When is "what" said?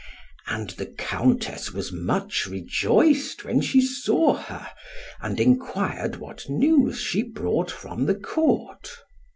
6.15-6.49